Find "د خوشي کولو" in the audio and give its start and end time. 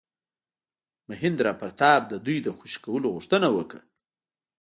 2.43-3.07